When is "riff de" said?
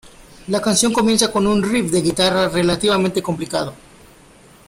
1.61-2.01